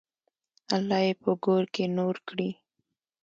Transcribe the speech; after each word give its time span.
الله 0.75 0.99
یې 1.05 1.13
په 1.21 1.31
ګور 1.43 1.63
کې 1.73 1.85
نور 1.97 2.15
کړي. 2.27 2.49